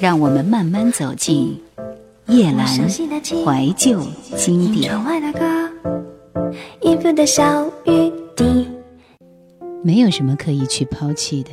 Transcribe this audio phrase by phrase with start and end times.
[0.00, 1.60] 让我们慢慢走进
[2.26, 4.00] 叶阑怀旧
[4.36, 4.92] 经典。
[9.82, 11.50] 没有什么可以去抛弃的，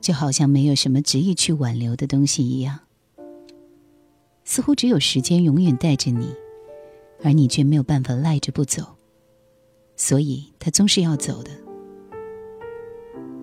[0.00, 2.80] 就好像没有什么执意去挽留的东西一样。
[4.44, 6.34] 似乎只有时间永远带着你，
[7.22, 8.82] 而你却没有办法赖着不走，
[9.96, 11.50] 所以他总是要走的。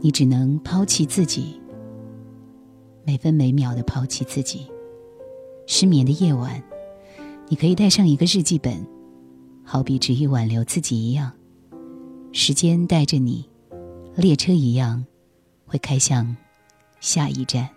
[0.02, 1.61] 你只能抛弃自己。
[3.04, 4.70] 每分每秒的抛弃自己，
[5.66, 6.62] 失眠的夜晚，
[7.48, 8.86] 你可以带上一个日记本，
[9.64, 11.32] 好比执意挽留自己一样。
[12.32, 13.50] 时间带着你，
[14.16, 15.06] 列车一样，
[15.66, 16.36] 会开向
[17.00, 17.68] 下一站。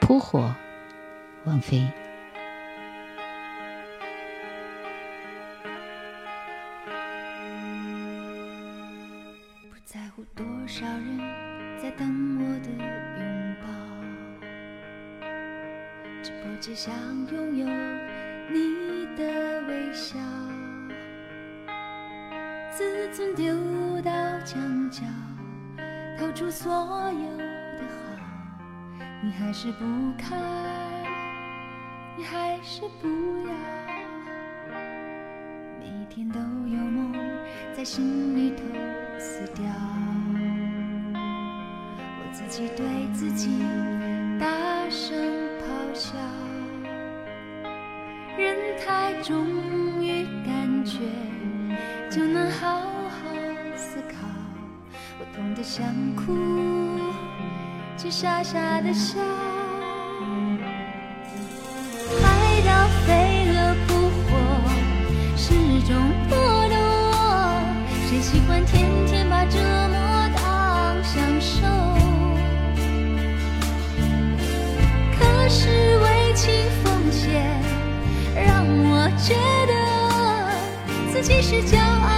[0.00, 0.54] 扑火，
[1.46, 1.82] 王菲。
[11.96, 12.68] 等我的
[13.18, 13.66] 拥抱，
[16.22, 16.92] 只不过只想
[17.32, 17.66] 拥有
[18.52, 19.22] 你的
[19.66, 20.18] 微笑。
[22.70, 23.54] 自尊丢
[24.02, 24.12] 到
[24.44, 25.02] 墙角，
[26.18, 26.70] 掏出所
[27.12, 29.84] 有的好，你还是不
[30.18, 30.36] 开，
[32.18, 33.08] 你还是不
[33.48, 33.54] 要。
[35.80, 37.14] 每天都有梦
[37.74, 38.62] 在心里头
[39.18, 39.64] 死掉。
[42.56, 43.50] 自己对自己
[44.40, 44.48] 大
[44.88, 45.14] 声
[45.60, 46.16] 咆哮，
[48.38, 49.46] 人太重
[50.02, 51.00] 于感觉，
[52.10, 53.28] 就能好好
[53.76, 54.26] 思考。
[55.20, 55.84] 我痛得想
[56.14, 56.98] 哭，
[57.94, 59.20] 却傻傻的笑。
[81.26, 82.15] 即使骄傲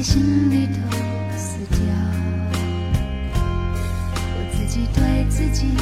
[0.00, 0.72] 在心里头
[1.36, 1.78] 死掉，
[3.34, 5.76] 我自己对自己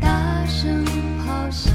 [0.00, 1.70] 大声咆哮。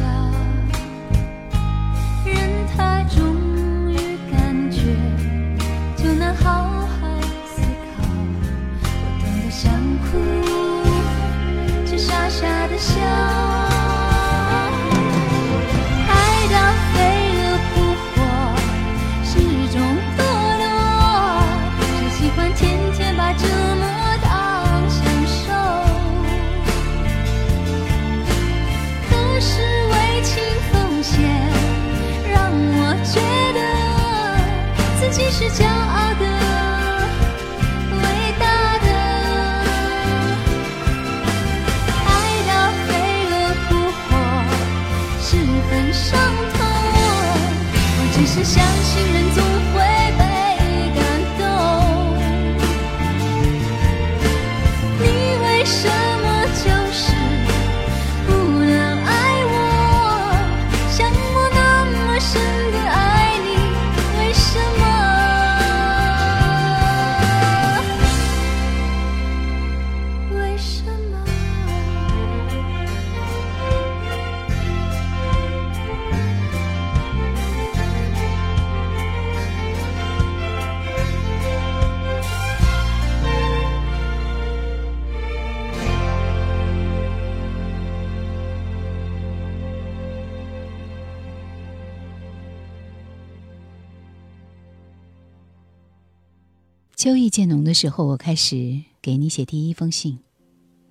[97.02, 100.20] 秋意渐浓的时候，我开始给你写第一封信，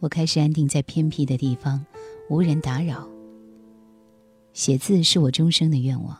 [0.00, 1.86] 我开始安定在偏僻的地方，
[2.28, 3.08] 无人打扰。
[4.52, 6.18] 写字是我终生的愿望。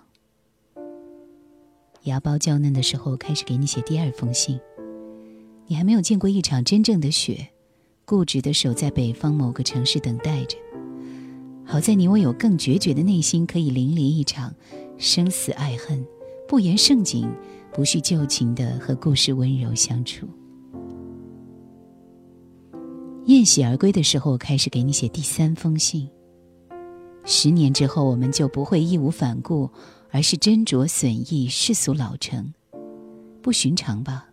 [2.04, 4.60] 芽苞娇嫩的时候，开始给你写第二封信。
[5.66, 7.48] 你还没有见过一场真正的雪，
[8.04, 10.56] 固执的守在北方某个城市等待着。
[11.66, 14.54] 好在你我有更决绝的内心，可以淋漓一场
[14.98, 16.06] 生死爱恨，
[16.46, 17.28] 不言盛景，
[17.72, 20.26] 不叙旧情的和故事温柔相处。
[23.26, 26.08] 宴喜而归的时候，我开始给你写第三封信。
[27.24, 29.70] 十年之后，我们就不会义无反顾，
[30.10, 32.52] 而是斟酌损益，世俗老成，
[33.40, 34.26] 不寻常吧？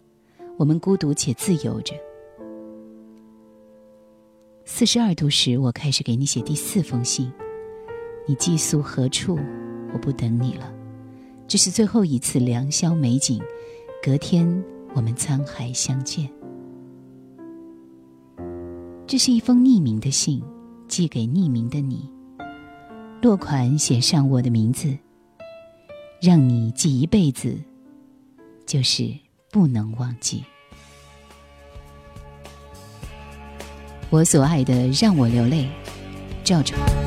[0.57, 1.93] 我们孤独且自由着。
[4.65, 7.31] 四十二度时，我开始给你写第四封信。
[8.25, 9.37] 你寄宿何处？
[9.93, 10.73] 我不等你了。
[11.47, 13.41] 这是最后一次良宵美景。
[14.03, 14.63] 隔天，
[14.93, 16.29] 我们沧海相见。
[19.07, 20.43] 这是一封匿名的信，
[20.87, 22.09] 寄给匿名的你。
[23.21, 24.95] 落款写上我的名字，
[26.21, 27.57] 让你记一辈子，
[28.65, 29.09] 就是
[29.49, 30.43] 不能忘记。
[34.09, 35.69] 我所爱的，让我流泪，
[36.43, 37.06] 赵传。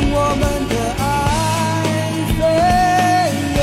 [0.00, 1.04] 让我们的爱
[2.38, 2.40] 飞
[3.58, 3.60] 了，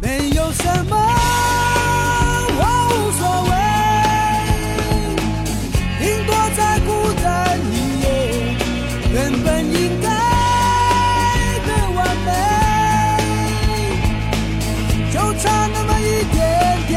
[0.00, 0.94] 没有什么
[2.58, 2.62] 我
[2.92, 3.20] 无所
[3.50, 3.52] 谓，
[5.98, 6.88] 顶多再孤
[7.20, 7.26] 单
[7.72, 8.06] 一夜，
[9.12, 10.06] 原本应该
[11.66, 12.30] 的完美，
[15.12, 15.44] 就差
[15.74, 16.38] 那么一点
[16.86, 16.94] 点。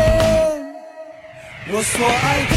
[1.71, 2.53] 我所爱的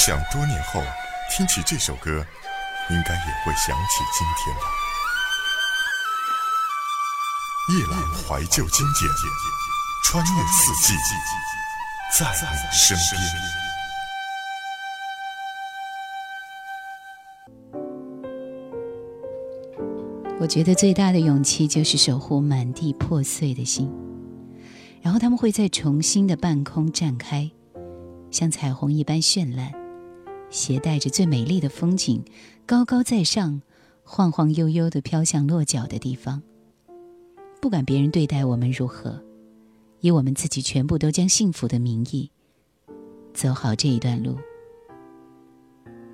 [0.00, 0.82] 想多年后
[1.30, 2.24] 听起这首歌，
[2.88, 4.62] 应该也会想起今天吧。
[7.68, 9.12] 夜阑怀旧经典，
[10.06, 10.94] 穿越四季，
[12.18, 13.20] 在你身边。
[20.40, 23.92] 我觉得最大的勇气就是守护满地破碎的心，
[25.02, 27.50] 然后他们会在重新的半空绽开，
[28.30, 29.70] 像彩虹一般绚烂，
[30.50, 32.22] 携带着最美丽的风景，
[32.66, 33.62] 高高在上，
[34.04, 36.42] 晃晃悠悠地飘向落脚的地方。
[37.60, 39.22] 不管别人对待我们如何，
[40.00, 42.30] 以我们自己全部都将幸福的名义，
[43.32, 44.36] 走好这一段路，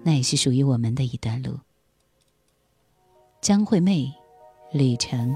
[0.02, 1.58] 那也是属于我们的一段路。
[3.40, 4.12] 张惠妹，
[4.72, 5.34] 旅程。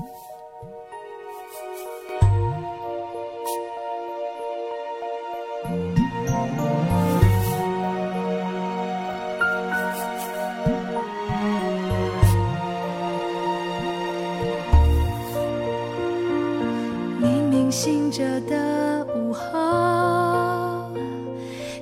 [17.71, 20.91] 醒着的午后，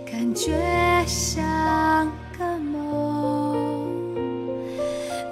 [0.05, 0.53] 感觉
[1.07, 1.43] 像
[2.39, 3.57] 个梦。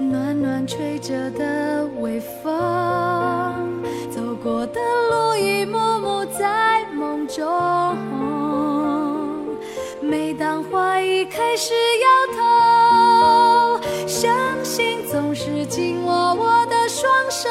[0.01, 7.45] 暖暖吹着的微风，走过的路一幕幕在梦中。
[10.01, 14.35] 每当怀疑开始摇头，相
[14.65, 17.49] 信总是紧握我的双手，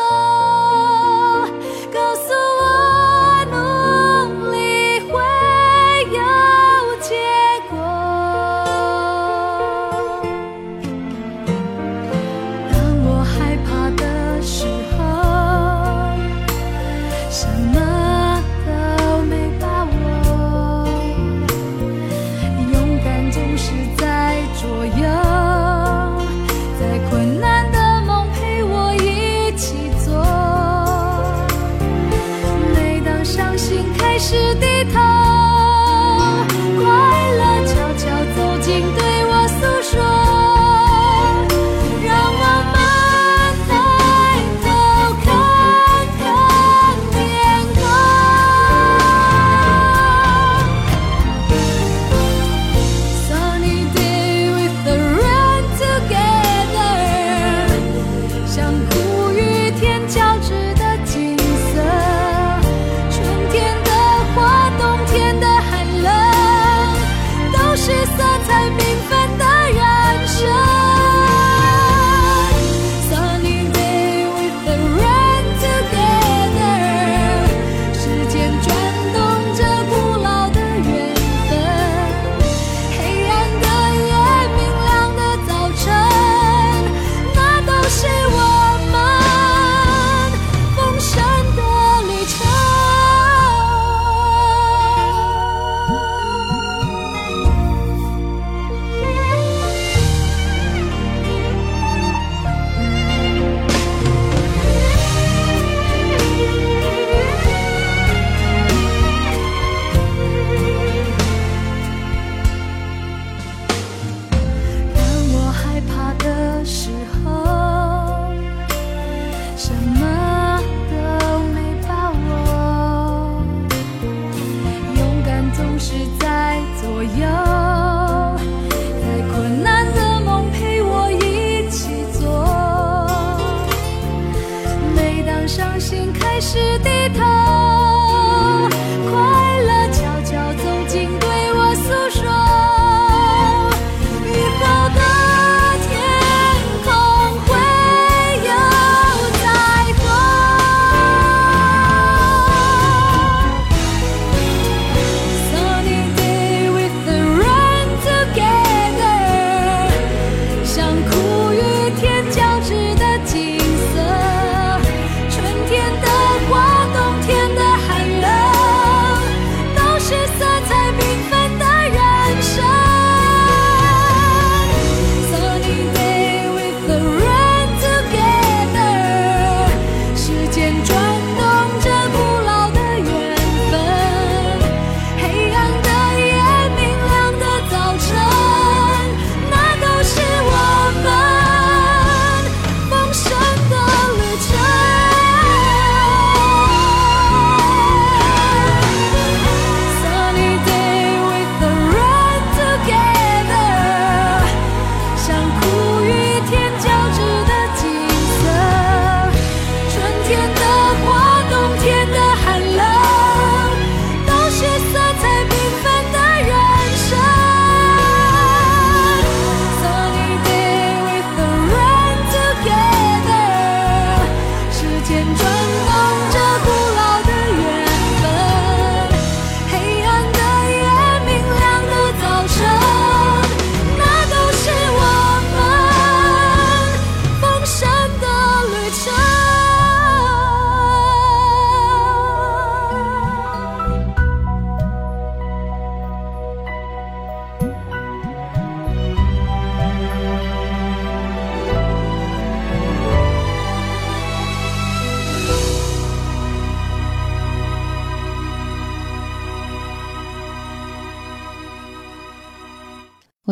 [34.27, 35.24] 是低头。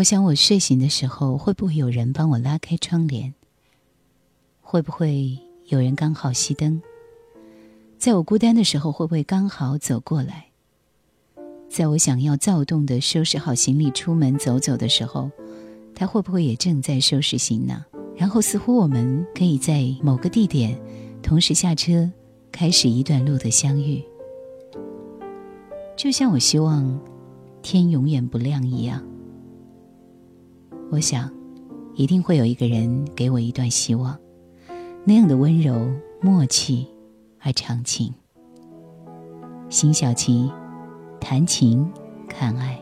[0.04, 3.34] 我想，我睡醒的时候，会不会有人帮我拉开窗帘？
[4.60, 6.82] 会不会有人刚好熄灯？
[7.98, 10.48] 在我孤单的时候，会不会刚好走过来？
[11.70, 15.32] 在我想要躁动的收拾好行李出门走走的时候，
[15.96, 17.82] 他会不会也正在收拾行囊？
[18.18, 20.78] 然后，似乎我们可以在某个地点
[21.22, 22.12] 同时下车，
[22.52, 24.04] 开始一段路的相遇。
[25.96, 27.00] 就像我希望
[27.62, 29.02] 天永远不亮一样，
[30.94, 31.28] 我想
[31.96, 34.16] 一定会有一个人给我一段希望，
[35.04, 36.88] 那样的温柔、默契
[37.40, 38.14] 而长情。
[39.70, 40.52] 辛晓琪，
[41.20, 41.92] 弹琴
[42.28, 42.80] 看爱。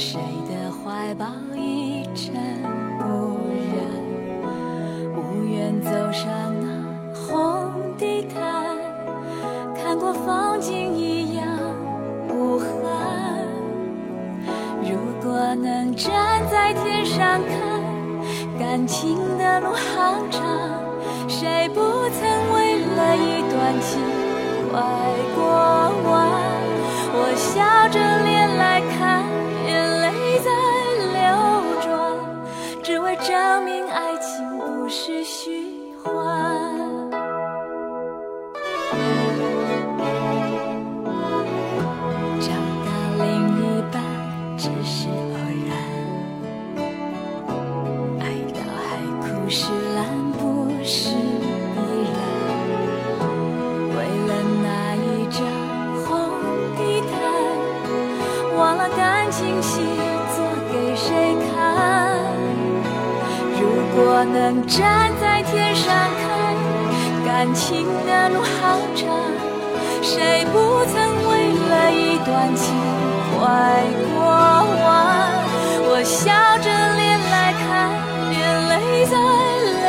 [0.00, 1.26] 谁的怀抱
[64.20, 65.88] 我能站在天上
[66.20, 69.08] 看，感情的路好长，
[70.02, 72.68] 谁不曾为了一段情
[73.32, 73.40] 怀
[74.12, 74.20] 过
[74.84, 74.92] 往？
[75.88, 76.28] 我笑
[76.58, 77.88] 着脸来看，
[78.30, 78.36] 眼
[78.68, 79.16] 泪在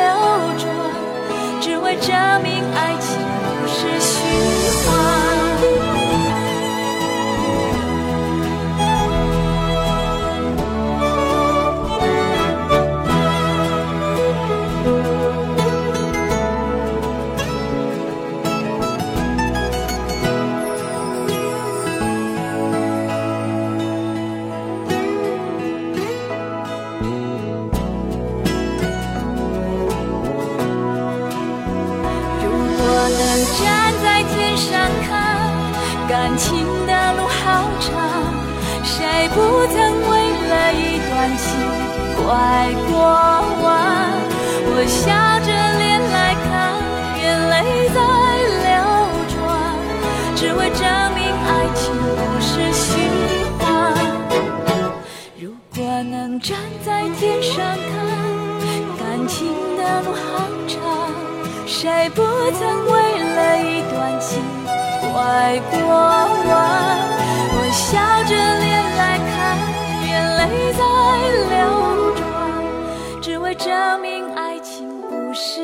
[0.56, 0.64] 转，
[1.60, 4.16] 只为证明爱情不是虚
[4.88, 5.21] 幻。
[36.12, 37.90] 感情的路好长，
[38.84, 40.12] 谁不曾为
[40.46, 41.48] 了一段情
[42.18, 43.00] 怀过
[43.62, 43.72] 往？
[44.68, 45.08] 我笑
[45.40, 46.52] 着脸来看，
[47.16, 47.96] 眼泪在
[48.68, 48.76] 流
[49.32, 49.40] 转，
[50.36, 50.84] 只为证
[51.16, 52.84] 明爱情不是虚
[53.58, 53.64] 幻。
[55.40, 57.88] 如果能站在天上看，
[58.98, 59.48] 感情
[59.78, 60.76] 的路好长，
[61.66, 62.92] 谁不曾为
[63.34, 64.61] 了一段情？
[65.12, 66.56] 怀过往，
[67.54, 67.90] 我笑
[68.24, 69.32] 着脸来看，
[70.08, 70.40] 眼泪
[70.72, 70.82] 在
[71.52, 71.60] 流
[72.16, 72.20] 转，
[73.20, 73.70] 只为证
[74.00, 75.60] 明爱情不是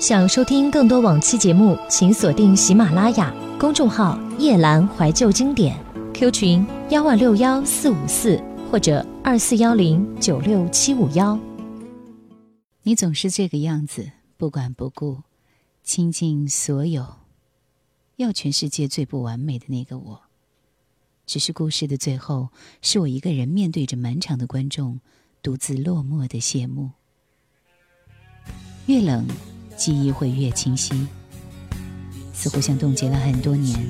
[0.00, 5.78] 想收听更多往期节目，请锁定喜马拉雅公众号“夜阑怀旧经典
[6.14, 11.38] ”，Q 群幺二六幺四五四或者二四幺零九六七五幺。
[12.82, 15.18] 你总是这个样子，不管不顾，
[15.84, 17.16] 倾尽所有，
[18.16, 20.22] 要全世界最不完美的那个我。
[21.26, 22.48] 只是故事的最后，
[22.80, 25.00] 是我一个人面对着满场的观众，
[25.42, 26.92] 独自落寞的谢幕。
[28.86, 29.26] 越冷，
[29.80, 31.08] 记忆会越清晰，
[32.34, 33.80] 似乎像冻结了很多年。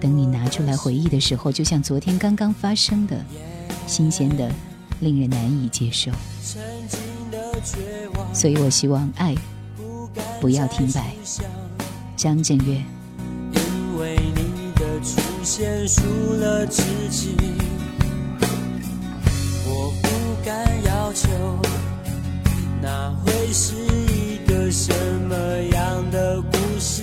[0.00, 3.24] 等你拿出来回忆的时候，就像昨天刚刚发生的，
[3.86, 4.50] 新鲜的，
[4.98, 6.10] 令人难以接受。
[8.32, 9.36] 所以我希望爱
[10.40, 11.14] 不要停摆。
[12.16, 12.82] 张震岳。
[13.52, 16.02] 因为你的出现输
[16.40, 17.36] 了自己，
[19.64, 21.28] 我不敢要求，
[22.82, 23.74] 那会是
[24.70, 24.94] 什
[25.28, 25.34] 么
[25.72, 27.02] 样的故事？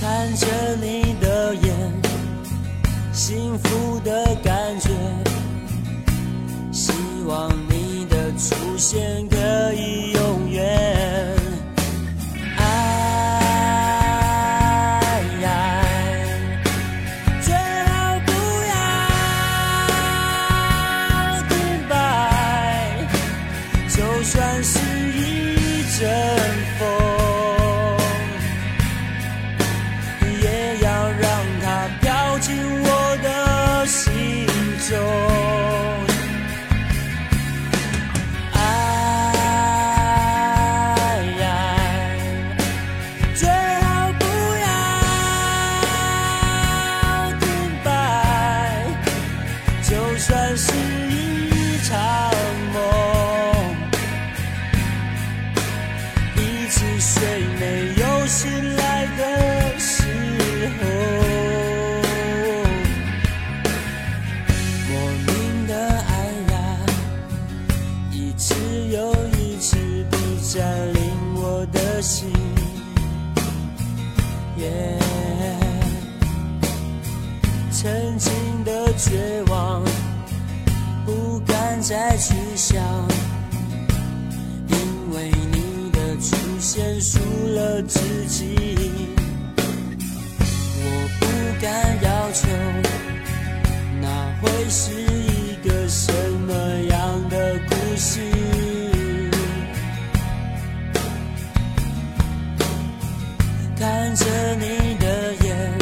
[0.00, 0.46] 看着
[0.82, 1.92] 你的眼，
[3.12, 4.89] 幸福的感觉，
[71.60, 72.32] 我的心。
[74.56, 74.98] 耶
[77.70, 78.32] 曾经
[78.64, 79.84] 的绝望，
[81.04, 82.82] 不敢再去想。
[84.68, 87.18] 因为你的出现输
[87.54, 88.56] 了自己，
[90.78, 91.26] 我不
[91.60, 92.48] 敢要求，
[94.00, 94.08] 那
[94.40, 95.09] 会是
[104.30, 105.72] 着你的眼，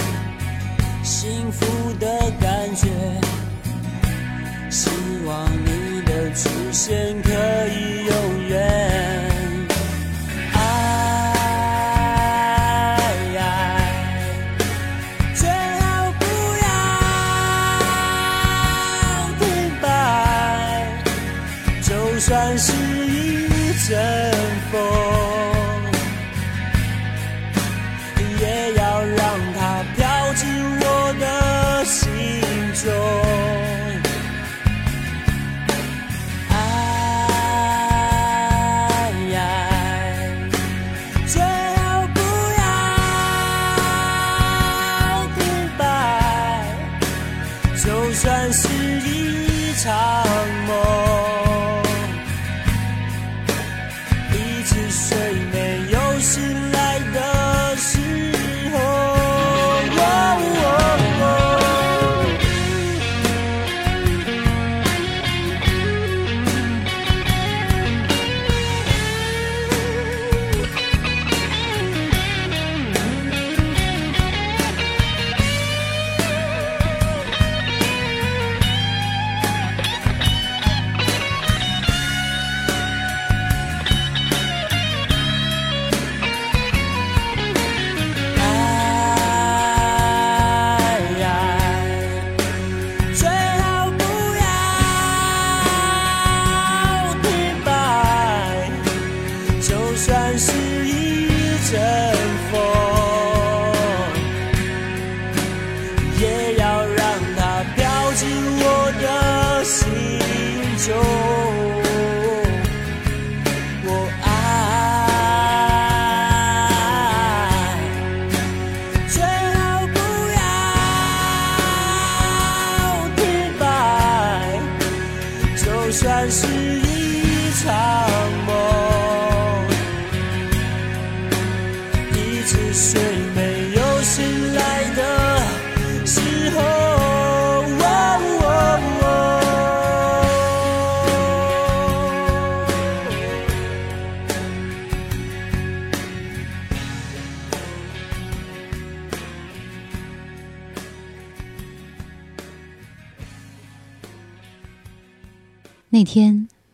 [1.02, 2.06] 幸福的
[2.40, 2.88] 感觉。
[4.70, 4.88] 希
[5.26, 7.30] 望你的出现可
[7.68, 7.97] 以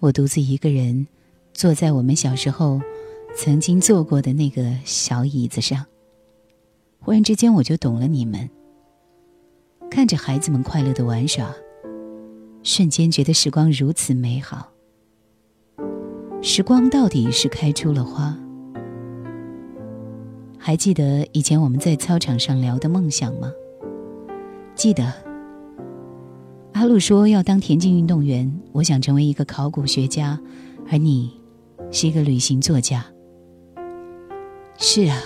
[0.04, 1.06] 我独自一个人
[1.54, 2.78] 坐在我们小时候
[3.34, 5.86] 曾经坐过的那个小椅子上。
[7.00, 8.50] 忽然之间，我就懂了你们。
[9.90, 11.50] 看着孩子们快乐的玩耍，
[12.62, 14.70] 瞬间觉得时光如此美好。
[16.42, 18.38] 时光到底是开出了花。
[20.58, 23.50] 还记得以前我们在操场上聊的梦想吗？
[24.74, 25.23] 记得。
[26.74, 30.38] 阿路说要当田径运动员，我想成为一个考古学家，
[30.90, 31.32] 而你
[31.92, 33.06] 是一个旅行作家。
[34.76, 35.16] 是啊，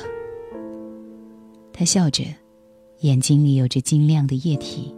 [1.72, 2.22] 他笑着，
[3.00, 4.94] 眼睛里有着晶亮的液体，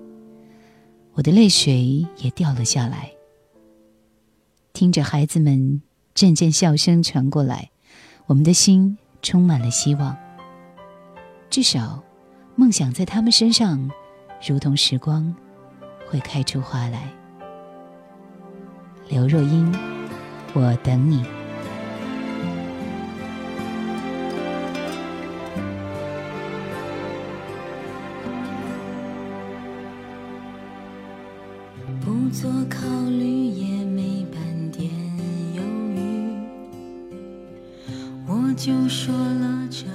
[1.14, 3.12] 我的泪水也掉了下来。
[4.72, 5.80] 听着孩子们
[6.14, 7.70] 阵阵笑声传过来，
[8.26, 10.16] 我们的心充满了希望。
[11.48, 12.02] 至少，
[12.56, 13.88] 梦想在他们身上，
[14.44, 15.32] 如同时光。
[16.10, 17.08] 会开出花来。
[19.08, 19.72] 刘若英，
[20.52, 21.24] 我等你。
[32.00, 34.90] 不做考虑，也没半点
[35.54, 36.38] 犹豫，
[38.26, 39.86] 我就说了这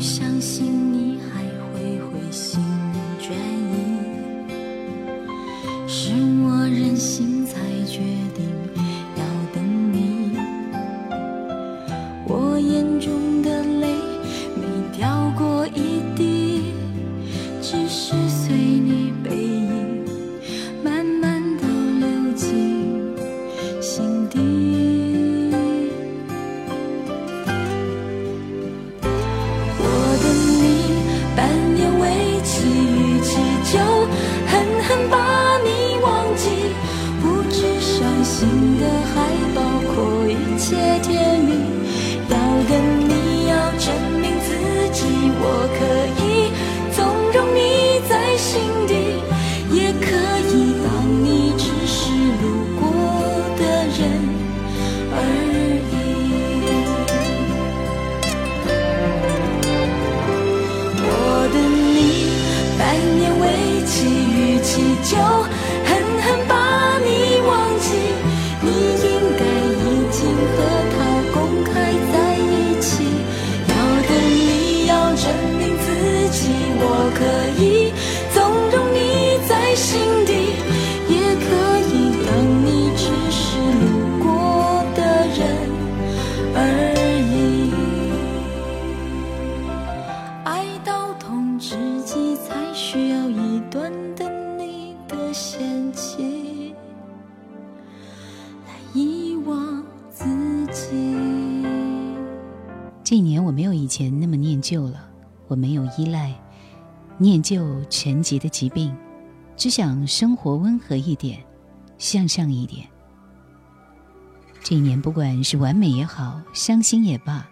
[0.00, 0.69] 相信
[65.02, 65.16] 就
[105.50, 106.32] 我没有依赖、
[107.18, 108.96] 念旧、沉寂的疾病，
[109.56, 111.42] 只想生活温和一点，
[111.98, 112.86] 向上一点。
[114.62, 117.44] 这一年，不管是完美也好，伤心也罢，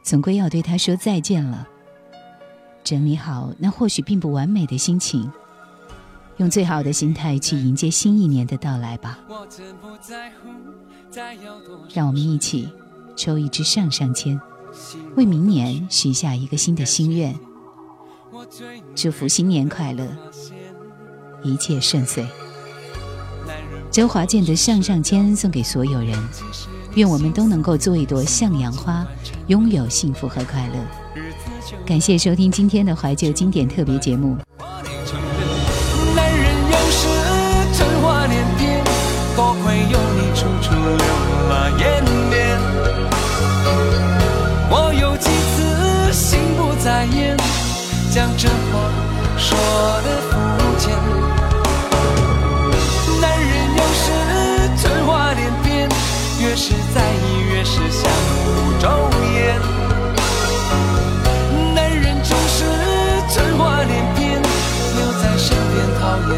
[0.00, 1.66] 总归要对他说再见了。
[2.84, 5.28] 整理好那或许并不完美的心情，
[6.36, 9.18] 用最好的心态去迎接新一年的到来吧。
[11.92, 12.72] 让我们一起
[13.16, 14.40] 抽一支上上签，
[15.16, 17.34] 为明年许下一个新的心愿。
[18.94, 20.06] 祝福新年快乐，
[21.42, 22.26] 一切顺遂。
[23.90, 26.16] 周华健的上上签送给所有人，
[26.94, 29.06] 愿我们都能够做一朵向阳花，
[29.46, 30.74] 拥有幸福和快乐。
[31.84, 34.36] 感谢收听今天的怀旧经典特别节目。
[49.48, 49.56] 说
[50.04, 50.30] 的肤
[50.78, 50.84] 浅，
[53.18, 54.06] 男人有时
[54.76, 55.66] 蠢话连篇，
[56.38, 58.36] 越是在意越是相互。
[61.74, 62.56] 男人总是
[63.32, 64.40] 蠢话连篇，
[64.96, 66.32] 留在身边讨厌，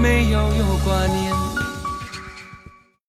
[0.00, 1.17] 没有又挂念。